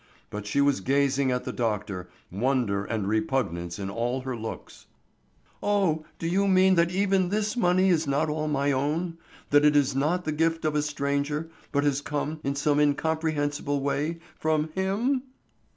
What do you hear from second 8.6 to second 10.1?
own? That it is